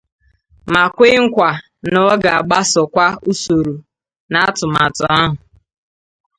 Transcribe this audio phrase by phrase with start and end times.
[0.73, 1.51] ma kwe nkwa
[1.91, 3.75] na ọ ga-agbasokwa usoro
[4.31, 5.35] na atụmatụ ahụ